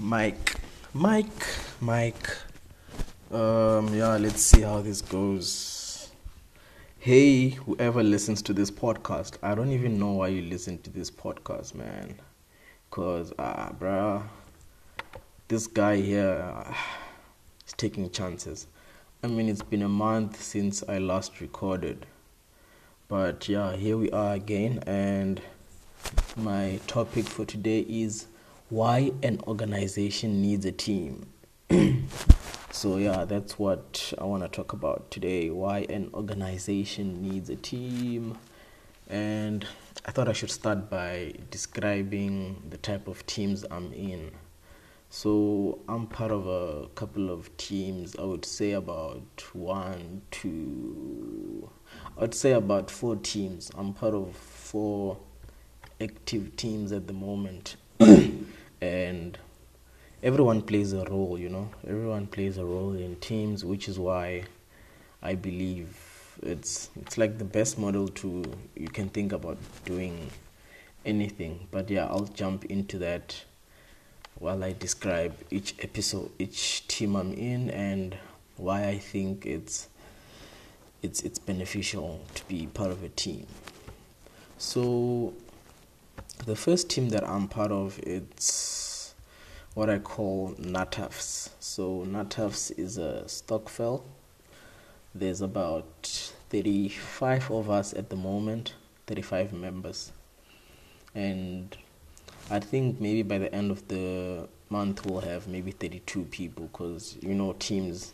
Mike, 0.00 0.54
Mike, 0.94 1.26
Mike. 1.80 2.30
Um, 3.32 3.92
yeah, 3.92 4.16
let's 4.16 4.40
see 4.40 4.60
how 4.60 4.80
this 4.80 5.02
goes. 5.02 6.12
Hey, 7.00 7.48
whoever 7.48 8.04
listens 8.04 8.40
to 8.42 8.52
this 8.52 8.70
podcast, 8.70 9.38
I 9.42 9.56
don't 9.56 9.72
even 9.72 9.98
know 9.98 10.12
why 10.12 10.28
you 10.28 10.42
listen 10.42 10.78
to 10.82 10.90
this 10.90 11.10
podcast, 11.10 11.74
man. 11.74 12.14
Cause, 12.92 13.32
ah, 13.40 13.72
bruh, 13.76 14.22
this 15.48 15.66
guy 15.66 15.96
here 15.96 16.48
uh, 16.66 16.74
is 17.66 17.72
taking 17.72 18.08
chances. 18.08 18.68
I 19.24 19.26
mean, 19.26 19.48
it's 19.48 19.62
been 19.62 19.82
a 19.82 19.88
month 19.88 20.40
since 20.40 20.84
I 20.88 20.98
last 20.98 21.40
recorded, 21.40 22.06
but 23.08 23.48
yeah, 23.48 23.74
here 23.74 23.96
we 23.96 24.12
are 24.12 24.34
again, 24.34 24.78
and 24.86 25.40
my 26.36 26.78
topic 26.86 27.24
for 27.24 27.44
today 27.44 27.80
is 27.80 28.28
why 28.70 29.10
an 29.22 29.40
organization 29.46 30.42
needs 30.42 30.66
a 30.66 30.72
team. 30.72 31.26
so, 32.70 32.98
yeah, 32.98 33.24
that's 33.24 33.58
what 33.58 34.12
I 34.18 34.24
want 34.24 34.42
to 34.42 34.48
talk 34.48 34.74
about 34.74 35.10
today 35.10 35.48
why 35.48 35.86
an 35.88 36.10
organization 36.12 37.22
needs 37.22 37.48
a 37.48 37.56
team. 37.56 38.36
And 39.08 39.66
I 40.04 40.10
thought 40.10 40.28
I 40.28 40.34
should 40.34 40.50
start 40.50 40.90
by 40.90 41.32
describing 41.50 42.62
the 42.68 42.76
type 42.76 43.08
of 43.08 43.24
teams 43.24 43.64
I'm 43.70 43.90
in. 43.94 44.32
So, 45.08 45.78
I'm 45.88 46.06
part 46.06 46.30
of 46.30 46.46
a 46.46 46.88
couple 46.88 47.30
of 47.30 47.56
teams, 47.56 48.14
I 48.16 48.24
would 48.24 48.44
say 48.44 48.72
about 48.72 49.42
one, 49.54 50.20
two, 50.30 51.70
I 52.18 52.20
would 52.20 52.34
say 52.34 52.52
about 52.52 52.90
four 52.90 53.16
teams. 53.16 53.70
I'm 53.74 53.94
part 53.94 54.12
of 54.12 54.36
four 54.36 55.16
active 55.98 56.56
teams 56.56 56.92
at 56.92 57.06
the 57.06 57.14
moment. 57.14 57.76
and 58.80 59.38
everyone 60.22 60.62
plays 60.62 60.92
a 60.92 61.04
role, 61.04 61.38
you 61.38 61.48
know. 61.48 61.70
Everyone 61.86 62.26
plays 62.26 62.58
a 62.58 62.64
role 62.64 62.94
in 62.94 63.16
teams, 63.16 63.64
which 63.64 63.88
is 63.88 63.98
why 63.98 64.44
I 65.22 65.34
believe 65.34 65.96
it's 66.42 66.90
it's 67.00 67.18
like 67.18 67.38
the 67.38 67.44
best 67.44 67.78
model 67.78 68.08
to 68.08 68.44
you 68.76 68.88
can 68.88 69.08
think 69.08 69.32
about 69.32 69.58
doing 69.84 70.30
anything. 71.04 71.66
But 71.70 71.90
yeah, 71.90 72.06
I'll 72.06 72.26
jump 72.26 72.64
into 72.66 72.98
that 72.98 73.44
while 74.38 74.62
I 74.62 74.72
describe 74.72 75.34
each 75.50 75.74
episode, 75.80 76.30
each 76.38 76.86
team 76.86 77.16
I'm 77.16 77.32
in, 77.32 77.70
and 77.70 78.16
why 78.56 78.86
I 78.88 78.98
think 78.98 79.46
it's 79.46 79.88
it's 81.02 81.22
it's 81.22 81.38
beneficial 81.38 82.20
to 82.34 82.44
be 82.46 82.66
part 82.66 82.90
of 82.90 83.02
a 83.02 83.08
team. 83.08 83.46
So 84.58 85.34
the 86.46 86.56
first 86.56 86.90
team 86.90 87.10
that 87.10 87.28
I'm 87.28 87.48
part 87.48 87.72
of 87.72 87.98
it's 88.00 89.14
what 89.74 89.88
I 89.88 89.98
call 89.98 90.54
NATAFs. 90.54 91.50
So 91.60 92.04
NATAFs 92.06 92.78
is 92.78 92.98
a 92.98 93.22
Stokvel. 93.26 94.02
There's 95.14 95.40
about 95.40 96.32
35 96.50 97.50
of 97.50 97.70
us 97.70 97.94
at 97.94 98.10
the 98.10 98.16
moment, 98.16 98.74
35 99.06 99.52
members. 99.52 100.12
And 101.14 101.76
I 102.50 102.60
think 102.60 103.00
maybe 103.00 103.22
by 103.22 103.38
the 103.38 103.54
end 103.54 103.70
of 103.70 103.86
the 103.88 104.48
month 104.70 105.06
we'll 105.06 105.20
have 105.20 105.48
maybe 105.48 105.70
32 105.70 106.24
people 106.24 106.68
because 106.72 107.16
you 107.22 107.34
know 107.34 107.54
teams 107.58 108.12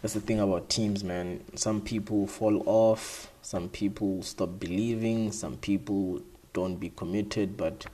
that's 0.00 0.14
the 0.14 0.20
thing 0.20 0.38
about 0.38 0.68
teams 0.68 1.02
man 1.02 1.42
some 1.56 1.80
people 1.80 2.28
fall 2.28 2.62
off 2.66 3.30
some 3.42 3.68
people 3.68 4.22
stop 4.22 4.60
believing 4.60 5.32
some 5.32 5.56
people 5.56 6.20
don't 6.56 6.76
be 6.76 6.88
committed, 6.88 7.54
but 7.58 7.84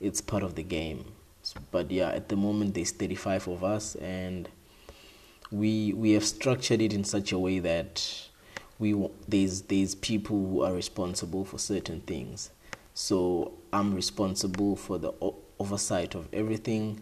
it's 0.00 0.20
part 0.20 0.42
of 0.42 0.56
the 0.56 0.64
game. 0.64 1.04
But 1.70 1.88
yeah, 1.92 2.10
at 2.10 2.28
the 2.28 2.36
moment 2.36 2.74
there's 2.74 2.90
35 2.90 3.46
of 3.46 3.64
us, 3.64 3.94
and 3.94 4.48
we 5.52 5.92
we 5.92 6.10
have 6.12 6.24
structured 6.24 6.82
it 6.82 6.92
in 6.92 7.04
such 7.04 7.30
a 7.30 7.38
way 7.38 7.60
that 7.60 8.28
we 8.80 9.08
there's 9.28 9.62
there's 9.62 9.94
people 9.94 10.36
who 10.36 10.62
are 10.62 10.72
responsible 10.72 11.44
for 11.44 11.58
certain 11.58 12.00
things. 12.00 12.50
So 12.94 13.52
I'm 13.72 13.94
responsible 13.94 14.74
for 14.74 14.98
the 14.98 15.12
oversight 15.60 16.16
of 16.16 16.28
everything. 16.32 17.00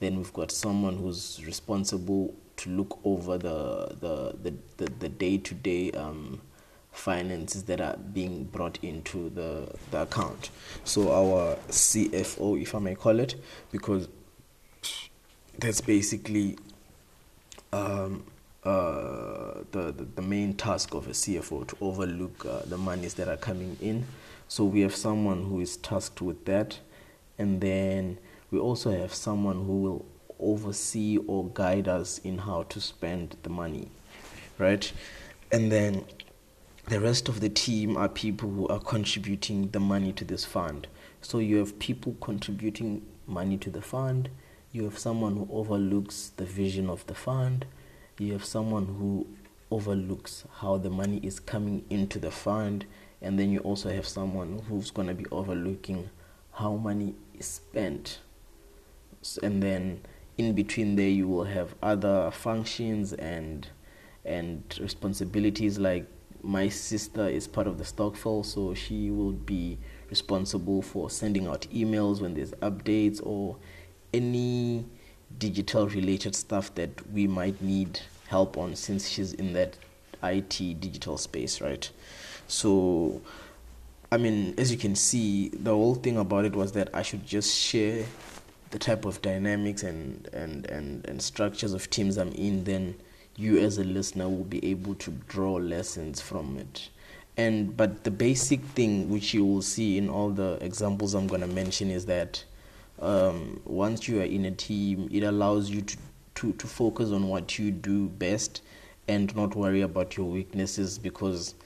Then 0.00 0.16
we've 0.16 0.32
got 0.32 0.50
someone 0.50 0.98
who's 0.98 1.42
responsible 1.46 2.34
to 2.56 2.70
look 2.70 2.98
over 3.04 3.38
the 3.38 3.96
the 3.98 4.52
the 4.76 4.90
the 4.98 5.08
day 5.08 5.38
to 5.38 5.54
day 5.54 5.90
finances 6.94 7.64
that 7.64 7.80
are 7.80 7.96
being 7.96 8.44
brought 8.44 8.78
into 8.82 9.28
the, 9.30 9.68
the 9.90 10.02
account. 10.02 10.50
So 10.84 11.12
our 11.12 11.56
CFO, 11.68 12.60
if 12.60 12.74
I 12.74 12.78
may 12.78 12.94
call 12.94 13.20
it, 13.20 13.34
because 13.70 14.08
that's 15.58 15.80
basically 15.80 16.56
um, 17.72 18.24
uh, 18.64 19.62
the, 19.72 19.92
the, 19.92 20.06
the 20.14 20.22
main 20.22 20.54
task 20.54 20.94
of 20.94 21.06
a 21.06 21.10
CFO 21.10 21.66
to 21.66 21.76
overlook 21.80 22.46
uh, 22.46 22.60
the 22.66 22.78
monies 22.78 23.14
that 23.14 23.28
are 23.28 23.36
coming 23.36 23.76
in. 23.80 24.06
So 24.48 24.64
we 24.64 24.80
have 24.80 24.94
someone 24.94 25.44
who 25.44 25.60
is 25.60 25.76
tasked 25.76 26.22
with 26.22 26.44
that, 26.44 26.78
and 27.38 27.60
then 27.60 28.18
we 28.50 28.58
also 28.58 28.92
have 28.92 29.12
someone 29.12 29.66
who 29.66 29.80
will 29.80 30.06
oversee 30.38 31.18
or 31.26 31.48
guide 31.54 31.88
us 31.88 32.18
in 32.18 32.38
how 32.38 32.62
to 32.64 32.80
spend 32.80 33.36
the 33.42 33.50
money, 33.50 33.88
right? 34.58 34.92
And 35.50 35.70
then 35.72 36.04
the 36.86 37.00
rest 37.00 37.28
of 37.28 37.40
the 37.40 37.48
team 37.48 37.96
are 37.96 38.08
people 38.08 38.50
who 38.50 38.68
are 38.68 38.80
contributing 38.80 39.70
the 39.70 39.80
money 39.80 40.12
to 40.12 40.24
this 40.24 40.44
fund. 40.44 40.86
So 41.22 41.38
you 41.38 41.56
have 41.56 41.78
people 41.78 42.14
contributing 42.20 43.06
money 43.26 43.56
to 43.58 43.70
the 43.70 43.80
fund, 43.80 44.28
you 44.70 44.84
have 44.84 44.98
someone 44.98 45.36
who 45.36 45.48
overlooks 45.50 46.32
the 46.36 46.44
vision 46.44 46.90
of 46.90 47.06
the 47.06 47.14
fund, 47.14 47.64
you 48.18 48.32
have 48.32 48.44
someone 48.44 48.86
who 48.86 49.26
overlooks 49.70 50.44
how 50.60 50.76
the 50.76 50.90
money 50.90 51.20
is 51.22 51.40
coming 51.40 51.84
into 51.88 52.18
the 52.18 52.30
fund, 52.30 52.84
and 53.22 53.38
then 53.38 53.50
you 53.50 53.60
also 53.60 53.90
have 53.90 54.06
someone 54.06 54.60
who's 54.68 54.90
going 54.90 55.08
to 55.08 55.14
be 55.14 55.24
overlooking 55.32 56.10
how 56.52 56.76
money 56.76 57.14
is 57.38 57.46
spent. 57.46 58.18
And 59.42 59.62
then 59.62 60.02
in 60.36 60.52
between 60.54 60.96
there 60.96 61.08
you 61.08 61.28
will 61.28 61.44
have 61.44 61.74
other 61.82 62.30
functions 62.30 63.14
and 63.14 63.66
and 64.26 64.62
responsibilities 64.80 65.78
like 65.78 66.06
my 66.44 66.68
sister 66.68 67.26
is 67.26 67.48
part 67.48 67.66
of 67.66 67.78
the 67.78 67.84
Stokvel, 67.84 68.44
so 68.44 68.74
she 68.74 69.10
will 69.10 69.32
be 69.32 69.78
responsible 70.10 70.82
for 70.82 71.10
sending 71.10 71.46
out 71.46 71.62
emails 71.74 72.20
when 72.20 72.34
there's 72.34 72.52
updates 72.52 73.24
or 73.24 73.56
any 74.12 74.84
digital 75.38 75.88
related 75.88 76.36
stuff 76.36 76.74
that 76.74 76.90
we 77.10 77.26
might 77.26 77.60
need 77.60 77.98
help 78.28 78.56
on 78.56 78.76
since 78.76 79.08
she's 79.08 79.32
in 79.32 79.52
that 79.54 79.76
IT 80.22 80.80
digital 80.80 81.18
space, 81.18 81.60
right? 81.60 81.90
So, 82.46 83.20
I 84.12 84.18
mean, 84.18 84.54
as 84.58 84.70
you 84.70 84.78
can 84.78 84.94
see, 84.94 85.48
the 85.48 85.70
whole 85.70 85.94
thing 85.94 86.16
about 86.18 86.44
it 86.44 86.54
was 86.54 86.72
that 86.72 86.90
I 86.94 87.02
should 87.02 87.26
just 87.26 87.58
share 87.58 88.04
the 88.70 88.78
type 88.78 89.04
of 89.04 89.22
dynamics 89.22 89.82
and, 89.82 90.28
and, 90.32 90.66
and, 90.66 91.06
and 91.06 91.22
structures 91.22 91.72
of 91.72 91.90
teams 91.90 92.18
I'm 92.18 92.32
in, 92.32 92.64
then 92.64 92.96
you 93.36 93.58
as 93.58 93.78
a 93.78 93.84
listener 93.84 94.28
will 94.28 94.44
be 94.44 94.64
able 94.70 94.94
to 94.96 95.10
draw 95.28 95.54
lessons 95.54 96.20
from 96.20 96.56
it. 96.56 96.88
And 97.36 97.76
but 97.76 98.04
the 98.04 98.10
basic 98.10 98.60
thing 98.62 99.08
which 99.10 99.34
you 99.34 99.44
will 99.44 99.62
see 99.62 99.98
in 99.98 100.08
all 100.08 100.30
the 100.30 100.56
examples 100.60 101.14
i'm 101.14 101.26
going 101.26 101.40
to 101.40 101.48
mention 101.48 101.90
is 101.90 102.06
that 102.06 102.44
um, 103.00 103.60
once 103.64 104.06
you 104.06 104.20
are 104.20 104.24
in 104.24 104.44
a 104.44 104.52
team 104.52 105.08
it 105.12 105.24
allows 105.24 105.68
you 105.68 105.82
to, 105.82 105.96
to, 106.36 106.52
to 106.52 106.66
focus 106.68 107.10
on 107.10 107.26
what 107.28 107.58
you 107.58 107.72
do 107.72 108.08
best 108.08 108.62
and 109.08 109.34
not 109.34 109.56
worry 109.56 109.80
about 109.80 110.16
your 110.16 110.26
weaknesses 110.26 110.96
because 110.96 111.56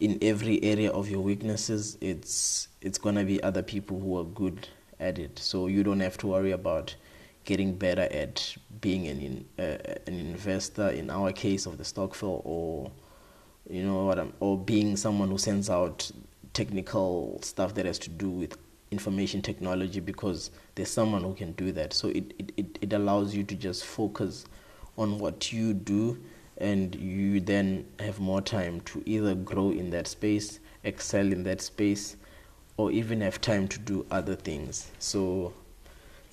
in 0.00 0.18
every 0.20 0.62
area 0.62 0.90
of 0.90 1.08
your 1.08 1.20
weaknesses 1.22 1.96
it's 2.02 2.68
it's 2.82 2.98
going 2.98 3.14
to 3.14 3.24
be 3.24 3.42
other 3.42 3.62
people 3.62 3.98
who 3.98 4.18
are 4.18 4.24
good 4.24 4.68
at 5.00 5.18
it. 5.18 5.38
So 5.38 5.66
you 5.66 5.82
don't 5.82 6.00
have 6.00 6.18
to 6.18 6.26
worry 6.28 6.52
about 6.52 6.94
getting 7.44 7.74
better 7.74 8.02
at 8.10 8.56
being 8.80 9.06
an 9.08 9.20
in, 9.20 9.44
uh, 9.58 9.78
an 10.06 10.18
investor 10.18 10.88
in 10.88 11.10
our 11.10 11.32
case 11.32 11.66
of 11.66 11.78
the 11.78 11.84
Stokvel 11.84 12.42
or 12.44 12.90
you 13.68 13.82
know 13.82 14.04
what 14.04 14.18
I'm, 14.18 14.32
or 14.40 14.58
being 14.58 14.96
someone 14.96 15.28
who 15.28 15.38
sends 15.38 15.70
out 15.70 16.10
technical 16.52 17.40
stuff 17.42 17.74
that 17.74 17.86
has 17.86 17.98
to 18.00 18.10
do 18.10 18.28
with 18.28 18.58
information 18.90 19.42
technology 19.42 20.00
because 20.00 20.50
there's 20.74 20.90
someone 20.90 21.22
who 21.22 21.34
can 21.34 21.52
do 21.52 21.72
that. 21.72 21.92
So 21.92 22.08
it, 22.08 22.32
it, 22.56 22.78
it 22.80 22.92
allows 22.92 23.34
you 23.34 23.42
to 23.44 23.54
just 23.54 23.84
focus 23.84 24.44
on 24.96 25.18
what 25.18 25.52
you 25.52 25.72
do 25.72 26.18
and 26.58 26.94
you 26.94 27.40
then 27.40 27.86
have 27.98 28.20
more 28.20 28.40
time 28.40 28.80
to 28.82 29.02
either 29.06 29.34
grow 29.34 29.70
in 29.70 29.90
that 29.90 30.06
space 30.06 30.60
excel 30.84 31.32
in 31.32 31.42
that 31.42 31.60
space 31.60 32.16
or 32.76 32.90
even 32.90 33.20
have 33.20 33.40
time 33.40 33.66
to 33.68 33.78
do 33.78 34.06
other 34.10 34.34
things. 34.34 34.90
So 34.98 35.52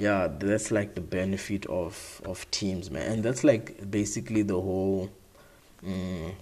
yeah 0.02 0.28
that's 0.40 0.72
like 0.72 0.96
the 0.96 1.02
benefit 1.02 1.64
of 1.68 2.22
of 2.26 2.50
teams 2.50 2.90
man. 2.90 3.12
And 3.12 3.24
that's 3.24 3.44
like 3.44 3.92
basically 3.92 4.42
the 4.42 4.60
whole 4.60 5.12
um, 5.86 6.34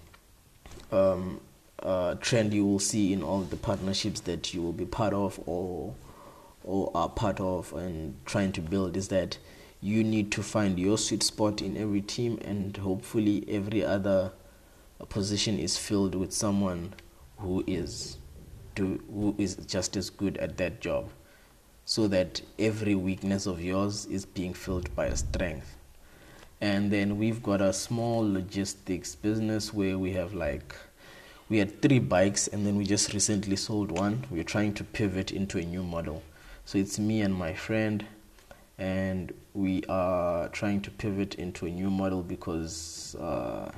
um, 0.94 1.42
uh, 1.84 2.16
trend 2.16 2.54
you 2.54 2.66
will 2.66 2.80
see 2.80 3.12
in 3.12 3.22
all 3.22 3.42
the 3.42 3.58
partnerships 3.58 4.22
that 4.22 4.54
you 4.54 4.62
will 4.62 4.72
be 4.72 4.86
part 4.86 5.14
of 5.14 5.42
or 5.46 5.94
or 6.64 6.90
are 6.96 7.10
part 7.10 7.42
of 7.42 7.74
and 7.74 8.16
trying 8.26 8.54
to 8.54 8.62
build 8.62 8.96
is 8.96 9.10
that 9.10 9.38
you 9.82 10.06
need 10.06 10.32
to 10.32 10.42
find 10.42 10.80
your 10.80 10.98
sweet 10.98 11.24
spot 11.24 11.62
in 11.62 11.76
every 11.76 12.02
team 12.02 12.40
and 12.46 12.78
hopefully 12.78 13.44
every 13.50 13.84
other 13.84 14.32
position 15.10 15.60
is 15.60 15.78
filled 15.78 16.16
with 16.16 16.32
someone 16.32 16.94
who 17.40 17.62
is 17.68 18.18
do 18.76 19.02
who 19.14 19.36
is 19.38 19.56
just 19.56 19.98
as 19.98 20.10
good 20.10 20.38
at 20.38 20.56
that 20.56 20.80
job 20.80 21.10
so 21.89 22.07
that 22.07 22.39
every 22.59 22.94
weakness 22.94 23.47
of 23.47 23.59
yours 23.59 24.06
is 24.06 24.24
being 24.24 24.53
filled 24.53 24.95
by 24.95 25.07
a 25.07 25.15
strength. 25.15 25.75
And 26.62 26.91
then 26.91 27.18
we've 27.18 27.41
got 27.41 27.62
a 27.62 27.74
small 27.74 28.19
logistics 28.31 29.15
business 29.15 29.74
where 29.74 29.97
we 29.97 30.13
have 30.13 30.36
like 30.36 30.75
we 31.50 31.57
had 31.57 31.81
three 31.81 31.97
bikes 31.97 32.47
and 32.47 32.63
then 32.63 32.75
we 32.75 32.86
just 32.86 33.12
recently 33.12 33.56
sold 33.56 33.89
one. 33.89 34.24
We're 34.30 34.44
trying 34.44 34.75
to 34.75 34.83
pivot 34.83 35.31
into 35.31 35.57
a 35.57 35.63
new 35.63 35.81
model. 35.81 36.21
So 36.63 36.77
it's 36.77 37.00
me 37.00 37.21
and 37.21 37.33
my 37.33 37.56
friend 37.56 38.06
and 38.77 39.33
we 39.56 39.81
are 39.89 40.47
trying 40.50 40.81
to 40.81 40.91
pivot 40.91 41.33
into 41.36 41.65
a 41.65 41.71
new 41.71 41.89
model 41.89 42.21
because 42.21 43.15
uh, 43.19 43.71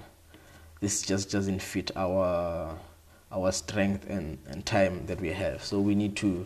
this 0.82 1.02
just 1.02 1.32
doesn't 1.32 1.62
fit 1.62 1.92
our 1.96 2.78
our 3.32 3.54
strength 3.54 4.10
and, 4.10 4.38
and 4.50 4.66
time 4.66 5.06
that 5.06 5.22
we 5.22 5.30
have. 5.30 5.64
So 5.64 5.80
we 5.80 5.96
need 5.96 6.18
to 6.18 6.46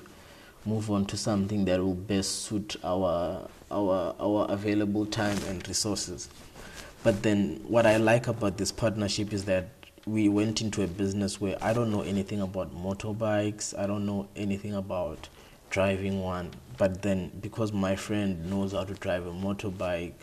move 0.65 0.89
on 0.89 1.05
to 1.05 1.17
something 1.17 1.65
that 1.65 1.79
will 1.79 1.93
best 1.93 2.43
suit 2.45 2.75
our 2.83 3.47
our 3.71 4.15
our 4.19 4.45
available 4.49 5.05
time 5.05 5.37
and 5.47 5.67
resources. 5.67 6.29
But 7.03 7.21
then 7.21 7.61
what 7.67 7.85
i 7.85 7.97
like 7.97 8.27
about 8.27 8.57
this 8.57 8.71
partnership 8.71 9.31
is 9.31 9.45
that 9.45 9.69
we 10.07 10.27
went 10.27 10.61
into 10.61 10.83
a 10.83 10.87
business 10.87 11.39
where 11.39 11.57
i 11.61 11.73
don't 11.73 11.91
know 11.91 12.01
anything 12.01 12.41
about 12.41 12.75
motorbikes 12.75 13.77
i 13.77 13.87
don't 13.87 14.05
know 14.05 14.27
anything 14.35 14.73
about 14.73 15.29
driving 15.69 16.21
one. 16.21 16.51
But 16.77 17.01
then 17.01 17.31
because 17.41 17.71
my 17.71 17.95
friend 17.95 18.49
knows 18.49 18.73
how 18.73 18.83
to 18.85 18.93
drive 18.95 19.25
a 19.27 19.31
motorbike 19.31 20.13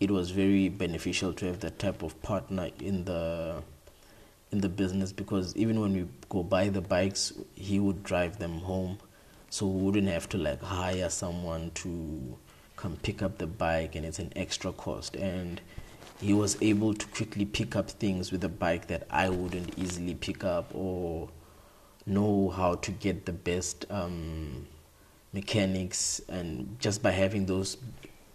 it 0.00 0.10
was 0.10 0.30
very 0.30 0.68
beneficial 0.68 1.32
to 1.34 1.46
have 1.46 1.60
that 1.60 1.78
type 1.78 2.02
of 2.02 2.20
partner 2.22 2.70
in 2.80 3.04
the 3.04 3.62
in 4.52 4.60
the 4.60 4.68
business 4.68 5.12
because 5.12 5.54
even 5.54 5.80
when 5.80 5.92
we 5.92 6.06
go 6.28 6.42
buy 6.42 6.68
the 6.68 6.80
bikes 6.80 7.32
he 7.54 7.78
would 7.78 8.02
drive 8.02 8.38
them 8.38 8.58
home 8.60 8.98
so 9.50 9.66
we 9.66 9.82
wouldn't 9.82 10.08
have 10.08 10.28
to 10.30 10.38
like 10.38 10.62
hire 10.62 11.10
someone 11.10 11.72
to 11.74 12.38
come 12.76 12.96
pick 13.02 13.20
up 13.20 13.38
the 13.38 13.46
bike 13.46 13.94
and 13.96 14.06
it's 14.06 14.18
an 14.18 14.32
extra 14.36 14.72
cost. 14.72 15.16
And 15.16 15.60
he 16.20 16.32
was 16.32 16.56
able 16.62 16.94
to 16.94 17.06
quickly 17.08 17.44
pick 17.44 17.76
up 17.76 17.90
things 17.90 18.30
with 18.32 18.44
a 18.44 18.48
bike 18.48 18.86
that 18.86 19.06
I 19.10 19.28
wouldn't 19.28 19.78
easily 19.78 20.14
pick 20.14 20.44
up 20.44 20.74
or 20.74 21.28
know 22.06 22.50
how 22.50 22.76
to 22.76 22.90
get 22.90 23.26
the 23.26 23.32
best 23.32 23.86
um, 23.90 24.66
mechanics. 25.32 26.20
And 26.28 26.76
just 26.78 27.02
by 27.02 27.10
having 27.10 27.46
those 27.46 27.76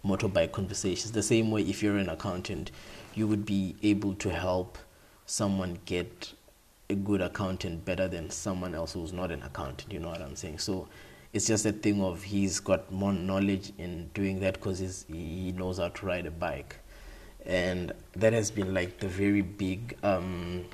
motorbike 0.04 0.52
conversations 0.52 1.10
the 1.10 1.22
same 1.22 1.50
way 1.50 1.62
if 1.62 1.82
you're 1.82 1.96
an 1.96 2.08
accountant 2.08 2.70
you 3.16 3.26
would 3.26 3.44
be 3.44 3.74
able 3.82 4.14
to 4.14 4.30
help 4.30 4.78
someone 5.24 5.78
get 5.84 6.32
a 6.88 6.94
good 6.94 7.20
accountant 7.20 7.84
better 7.84 8.06
than 8.06 8.30
someone 8.30 8.74
else 8.74 8.92
who's 8.92 9.12
not 9.12 9.32
an 9.32 9.42
accountant. 9.42 9.92
You 9.92 9.98
know 9.98 10.10
what 10.10 10.22
i'm 10.22 10.36
saying? 10.36 10.58
So 10.58 10.86
it's 11.36 11.46
just 11.46 11.66
a 11.66 11.72
thing 11.72 12.02
of 12.02 12.22
he's 12.22 12.60
got 12.60 12.90
more 12.90 13.12
knowledge 13.12 13.70
in 13.76 14.08
doing 14.14 14.40
that 14.40 14.54
because 14.54 15.04
he 15.06 15.52
knows 15.52 15.76
how 15.76 15.88
to 15.88 16.06
ride 16.06 16.24
a 16.24 16.30
bike. 16.30 16.76
And 17.44 17.92
that 18.14 18.32
has 18.32 18.50
been 18.50 18.72
like 18.72 19.00
the 19.00 19.08
very 19.08 19.42
big 19.42 19.98
um, 20.02 20.64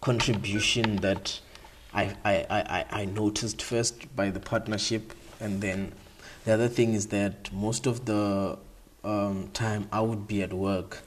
contribution 0.00 0.96
that 0.96 1.38
I, 1.92 2.16
I, 2.24 2.46
I, 2.48 2.84
I 3.02 3.04
noticed 3.04 3.60
first 3.60 4.16
by 4.16 4.30
the 4.30 4.40
partnership. 4.40 5.12
And 5.38 5.60
then 5.60 5.92
the 6.46 6.54
other 6.54 6.68
thing 6.68 6.94
is 6.94 7.08
that 7.08 7.52
most 7.52 7.86
of 7.86 8.06
the 8.06 8.56
um, 9.04 9.50
time 9.52 9.86
I 9.92 10.00
would 10.00 10.26
be 10.26 10.42
at 10.42 10.54
work 10.54 11.02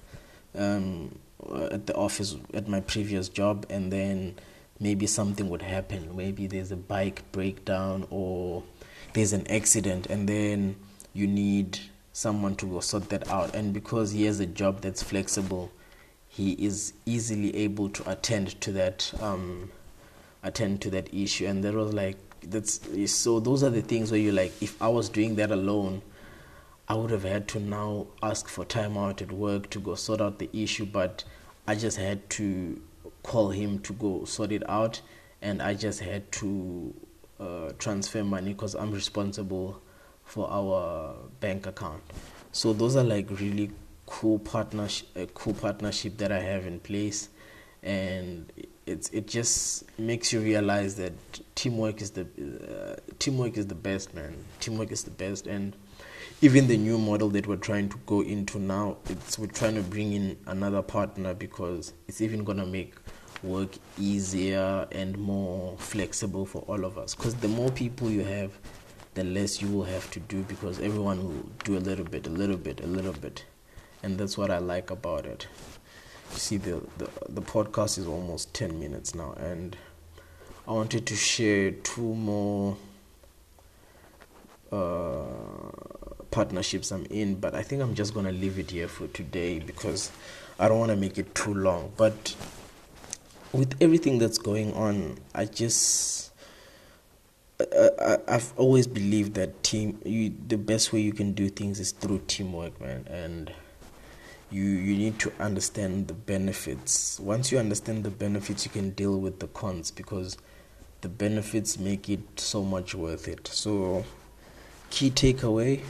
um, 0.53 1.17
at 1.71 1.87
the 1.87 1.95
office 1.95 2.35
at 2.53 2.67
my 2.67 2.81
previous 2.81 3.27
job. 3.27 3.65
And 3.71 3.91
then 3.91 4.35
maybe 4.81 5.07
something 5.07 5.49
would 5.49 5.61
happen. 5.61 6.13
Maybe 6.17 6.47
there's 6.47 6.71
a 6.71 6.75
bike 6.75 7.23
breakdown 7.31 8.05
or 8.09 8.63
there's 9.13 9.31
an 9.31 9.49
accident 9.49 10.07
and 10.07 10.27
then 10.27 10.75
you 11.13 11.27
need 11.27 11.79
someone 12.11 12.55
to 12.57 12.65
go 12.65 12.81
sort 12.81 13.07
that 13.09 13.29
out. 13.29 13.55
And 13.55 13.73
because 13.73 14.11
he 14.11 14.25
has 14.25 14.41
a 14.41 14.45
job 14.45 14.81
that's 14.81 15.01
flexible 15.01 15.71
he 16.33 16.53
is 16.53 16.93
easily 17.05 17.53
able 17.57 17.89
to 17.89 18.09
attend 18.09 18.59
to 18.61 18.71
that 18.71 19.11
um, 19.21 19.69
attend 20.43 20.81
to 20.81 20.89
that 20.89 21.13
issue. 21.13 21.45
And 21.45 21.61
there 21.61 21.73
was 21.73 21.93
like 21.93 22.17
that's 22.43 22.79
so 23.11 23.39
those 23.39 23.63
are 23.63 23.69
the 23.69 23.81
things 23.81 24.11
where 24.11 24.19
you're 24.19 24.33
like 24.33 24.51
if 24.63 24.81
i 24.81 24.87
was 24.87 25.09
doing 25.09 25.35
that 25.35 25.51
alone 25.51 26.01
i 26.87 26.95
would 26.95 27.11
have 27.11 27.21
had 27.21 27.47
to 27.47 27.59
now 27.59 28.07
ask 28.23 28.47
for 28.47 28.65
time 28.65 28.97
out 28.97 29.21
at 29.21 29.31
work 29.31 29.69
to 29.69 29.79
go 29.79 29.93
sort 29.93 30.19
out 30.19 30.39
the 30.39 30.49
issue. 30.53 30.85
But 30.85 31.23
i 31.67 31.75
just 31.75 31.97
had 31.97 32.29
to 32.31 32.81
call 33.23 33.49
him 33.49 33.79
to 33.79 33.93
go 33.93 34.25
sort 34.25 34.51
it 34.51 34.67
out 34.69 35.01
and 35.41 35.61
i 35.61 35.73
just 35.73 35.99
had 35.99 36.31
to 36.31 36.93
uh, 37.39 37.71
transfer 37.79 38.23
money 38.23 38.53
because 38.53 38.75
i'm 38.75 38.91
responsible 38.91 39.81
for 40.31 40.49
our 40.49 41.13
bank 41.41 41.67
account. 41.67 42.01
So 42.53 42.71
those 42.71 42.95
are 42.95 43.03
like 43.03 43.29
really 43.29 43.69
cool 44.05 44.39
partnership 44.39 45.07
a 45.15 45.25
cool 45.27 45.53
partnership 45.53 46.17
that 46.17 46.31
i 46.31 46.39
have 46.39 46.65
in 46.65 46.79
place. 46.79 47.27
And 47.83 48.51
it's 48.85 49.09
it 49.09 49.27
just 49.27 49.85
makes 49.99 50.33
you 50.33 50.39
realize 50.39 50.95
that 50.95 51.13
teamwork 51.55 52.01
is 52.01 52.11
the 52.11 52.21
uh, 52.23 52.99
teamwork 53.19 53.57
is 53.57 53.67
the 53.67 53.75
best 53.75 54.13
man. 54.13 54.35
Teamwork 54.59 54.91
is 54.91 55.03
the 55.03 55.11
best. 55.11 55.47
And 55.47 55.75
even 56.41 56.67
the 56.67 56.77
new 56.77 56.97
model 56.97 57.29
that 57.29 57.45
we're 57.45 57.57
trying 57.57 57.89
to 57.89 57.97
go 58.05 58.21
into 58.21 58.59
now 58.59 58.97
it's 59.09 59.37
we're 59.37 59.47
trying 59.47 59.75
to 59.75 59.81
bring 59.81 60.13
in 60.13 60.37
another 60.47 60.81
partner 60.81 61.33
because 61.33 61.93
it's 62.07 62.21
even 62.21 62.43
going 62.43 62.57
to 62.57 62.65
make 62.65 62.95
work 63.43 63.69
easier 63.99 64.87
and 64.91 65.17
more 65.17 65.75
flexible 65.77 66.45
for 66.45 66.63
all 66.63 66.83
of 66.83 66.97
us. 66.97 67.13
Because 67.15 67.35
the 67.35 67.47
more 67.47 67.69
people 67.71 68.09
you 68.09 68.23
have 68.23 68.51
the 69.13 69.23
less 69.23 69.61
you 69.61 69.67
will 69.67 69.83
have 69.83 70.09
to 70.11 70.19
do 70.21 70.41
because 70.43 70.79
everyone 70.79 71.21
will 71.23 71.49
do 71.65 71.77
a 71.77 71.79
little 71.79 72.05
bit 72.05 72.25
a 72.27 72.29
little 72.29 72.57
bit 72.57 72.81
a 72.81 72.87
little 72.87 73.13
bit. 73.13 73.45
And 74.03 74.17
that's 74.17 74.35
what 74.35 74.49
i 74.49 74.57
like 74.57 74.89
about 74.89 75.27
it 75.27 75.45
you 76.31 76.37
see 76.39 76.57
the, 76.57 76.81
the 76.97 77.09
the 77.29 77.41
podcast 77.41 77.97
is 77.97 78.07
almost 78.07 78.53
10 78.53 78.79
minutes 78.79 79.15
now 79.15 79.33
and 79.33 79.75
i 80.67 80.71
wanted 80.71 81.05
to 81.05 81.15
share 81.15 81.71
two 81.71 82.15
more 82.15 82.77
uh, 84.71 85.25
partnerships 86.31 86.91
i'm 86.91 87.05
in 87.07 87.35
but 87.35 87.53
i 87.53 87.61
think 87.61 87.81
i'm 87.81 87.93
just 87.95 88.13
going 88.13 88.25
to 88.25 88.31
leave 88.31 88.57
it 88.57 88.71
here 88.71 88.87
for 88.87 89.07
today 89.07 89.59
because 89.59 90.11
i 90.59 90.67
don't 90.67 90.79
want 90.79 90.91
to 90.91 90.97
make 90.97 91.17
it 91.17 91.33
too 91.35 91.53
long. 91.53 91.91
But 91.97 92.35
with 93.51 93.75
everything 93.81 94.17
that's 94.17 94.37
going 94.37 94.73
on 94.73 95.17
i 95.35 95.43
just 95.43 96.31
I, 97.99 98.17
I've 98.27 98.53
always 98.57 98.87
believed 98.87 99.33
that 99.35 99.63
team 99.63 99.99
you 100.05 100.33
the 100.47 100.57
best 100.57 100.93
way 100.93 101.01
you 101.01 101.13
can 101.13 101.33
do 101.33 101.49
things 101.49 101.79
is 101.79 101.91
through 101.91 102.21
teamwork 102.27 102.79
man. 102.81 103.05
And 103.09 103.51
you 104.51 104.63
you 104.63 104.97
need 104.97 105.17
to 105.19 105.31
understand 105.39 106.07
the 106.09 106.13
benefits. 106.13 107.19
Once 107.19 107.51
you 107.51 107.57
understand 107.57 108.03
the 108.03 108.09
benefits 108.09 108.65
you 108.65 108.71
can 108.71 108.91
deal 108.91 109.19
with 109.19 109.39
the 109.39 109.47
cons 109.47 109.91
because 109.91 110.37
the 110.99 111.09
benefits 111.09 111.79
make 111.79 112.09
it 112.09 112.39
so 112.39 112.63
much 112.63 112.93
worth 112.93 113.27
it. 113.27 113.47
So 113.47 114.03
key 114.89 115.09
takeaway 115.09 115.81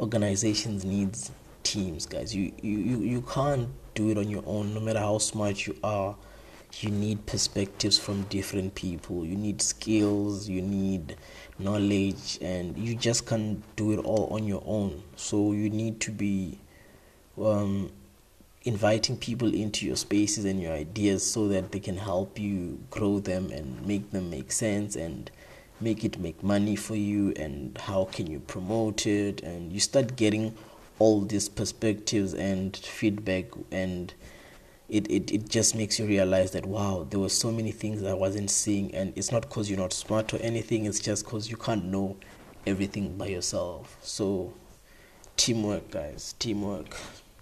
organizations 0.00 0.84
needs 0.84 1.30
teams 1.62 2.06
guys. 2.06 2.34
You 2.34 2.52
you 2.62 3.00
you 3.00 3.22
can't 3.22 3.68
do 3.94 4.10
it 4.10 4.16
on 4.16 4.30
your 4.30 4.42
own. 4.46 4.72
No 4.72 4.80
matter 4.80 5.00
how 5.00 5.18
smart 5.18 5.66
you 5.66 5.76
are 5.84 6.16
you 6.80 6.90
need 6.90 7.24
perspectives 7.26 7.98
from 7.98 8.22
different 8.24 8.74
people. 8.74 9.24
You 9.26 9.36
need 9.36 9.60
skills 9.60 10.48
you 10.48 10.62
need 10.62 11.16
knowledge 11.58 12.38
and 12.40 12.76
you 12.78 12.94
just 12.94 13.26
can't 13.26 13.62
do 13.76 13.92
it 13.92 13.98
all 13.98 14.28
on 14.32 14.44
your 14.44 14.62
own. 14.64 15.02
So 15.16 15.52
you 15.52 15.68
need 15.68 16.00
to 16.00 16.10
be 16.10 16.58
um, 17.42 17.90
inviting 18.64 19.16
people 19.16 19.52
into 19.52 19.86
your 19.86 19.96
spaces 19.96 20.44
and 20.44 20.60
your 20.60 20.72
ideas 20.72 21.28
so 21.28 21.48
that 21.48 21.72
they 21.72 21.80
can 21.80 21.98
help 21.98 22.38
you 22.38 22.78
grow 22.90 23.18
them 23.20 23.50
and 23.50 23.86
make 23.86 24.10
them 24.10 24.30
make 24.30 24.50
sense 24.50 24.96
and 24.96 25.30
make 25.80 26.04
it 26.04 26.18
make 26.18 26.42
money 26.42 26.76
for 26.76 26.96
you 26.96 27.32
and 27.36 27.76
how 27.78 28.04
can 28.06 28.26
you 28.26 28.40
promote 28.40 29.06
it. 29.06 29.42
And 29.42 29.72
you 29.72 29.80
start 29.80 30.16
getting 30.16 30.54
all 30.98 31.20
these 31.20 31.48
perspectives 31.48 32.32
and 32.34 32.76
feedback 32.76 33.46
and 33.70 34.14
it, 34.88 35.10
it, 35.10 35.32
it 35.32 35.48
just 35.48 35.74
makes 35.74 35.98
you 35.98 36.06
realize 36.06 36.52
that 36.52 36.66
wow 36.66 37.06
there 37.08 37.18
were 37.18 37.30
so 37.30 37.50
many 37.50 37.72
things 37.72 38.02
i 38.04 38.14
wasn't 38.14 38.50
seeing. 38.50 38.94
And 38.94 39.12
it's 39.16 39.30
not 39.30 39.42
because 39.42 39.68
you're 39.68 39.78
not 39.78 39.92
smart 39.92 40.32
or 40.32 40.38
anything 40.38 40.86
it's 40.86 41.00
just 41.00 41.24
because 41.24 41.50
you 41.50 41.56
can't 41.56 41.84
know 41.84 42.16
everything 42.66 43.18
by 43.18 43.26
yourself. 43.26 43.98
So 44.00 44.54
teamwork 45.36 45.90
guys 45.90 46.34
teamwork 46.38 46.96